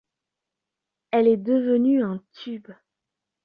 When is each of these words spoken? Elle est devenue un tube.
Elle 1.11 1.27
est 1.27 1.37
devenue 1.37 2.01
un 2.01 2.23
tube. 2.33 2.69